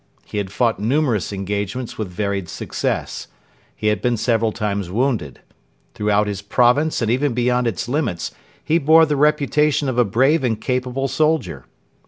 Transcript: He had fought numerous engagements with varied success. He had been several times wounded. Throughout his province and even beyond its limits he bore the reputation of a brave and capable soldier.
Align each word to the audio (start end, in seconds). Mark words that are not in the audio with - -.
He 0.25 0.39
had 0.39 0.51
fought 0.51 0.79
numerous 0.79 1.31
engagements 1.31 1.95
with 1.95 2.07
varied 2.07 2.49
success. 2.49 3.27
He 3.75 3.85
had 3.85 4.01
been 4.01 4.17
several 4.17 4.51
times 4.51 4.89
wounded. 4.89 5.41
Throughout 5.93 6.25
his 6.25 6.41
province 6.41 7.03
and 7.03 7.11
even 7.11 7.35
beyond 7.35 7.67
its 7.67 7.87
limits 7.87 8.31
he 8.63 8.79
bore 8.79 9.05
the 9.05 9.15
reputation 9.15 9.87
of 9.87 9.99
a 9.99 10.03
brave 10.03 10.43
and 10.43 10.59
capable 10.59 11.07
soldier. 11.07 11.67